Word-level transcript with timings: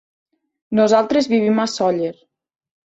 Nosaltres 0.79 1.31
vivim 1.37 1.63
a 1.67 1.71
Sóller. 1.79 2.13